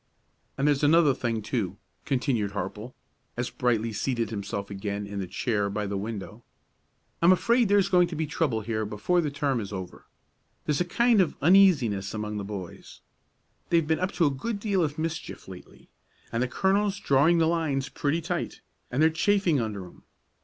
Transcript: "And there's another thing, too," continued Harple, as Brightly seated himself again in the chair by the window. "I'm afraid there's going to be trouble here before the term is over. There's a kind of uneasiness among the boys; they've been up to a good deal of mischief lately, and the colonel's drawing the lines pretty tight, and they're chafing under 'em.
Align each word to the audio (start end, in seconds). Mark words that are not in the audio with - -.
"And 0.57 0.67
there's 0.67 0.83
another 0.83 1.13
thing, 1.13 1.43
too," 1.43 1.77
continued 2.05 2.53
Harple, 2.53 2.95
as 3.37 3.51
Brightly 3.51 3.93
seated 3.93 4.31
himself 4.31 4.71
again 4.71 5.05
in 5.05 5.19
the 5.19 5.27
chair 5.27 5.69
by 5.69 5.85
the 5.85 5.95
window. 5.95 6.43
"I'm 7.21 7.31
afraid 7.31 7.69
there's 7.69 7.87
going 7.87 8.07
to 8.07 8.15
be 8.15 8.25
trouble 8.25 8.61
here 8.61 8.83
before 8.83 9.21
the 9.21 9.29
term 9.29 9.59
is 9.59 9.71
over. 9.71 10.07
There's 10.65 10.81
a 10.81 10.85
kind 10.85 11.21
of 11.21 11.37
uneasiness 11.39 12.15
among 12.15 12.37
the 12.37 12.43
boys; 12.43 13.01
they've 13.69 13.85
been 13.85 13.99
up 13.99 14.11
to 14.13 14.25
a 14.25 14.31
good 14.31 14.59
deal 14.59 14.83
of 14.83 14.97
mischief 14.97 15.47
lately, 15.47 15.87
and 16.31 16.41
the 16.41 16.47
colonel's 16.47 16.99
drawing 16.99 17.37
the 17.37 17.45
lines 17.45 17.87
pretty 17.89 18.21
tight, 18.21 18.61
and 18.89 19.03
they're 19.03 19.11
chafing 19.11 19.61
under 19.61 19.85
'em. 19.85 20.01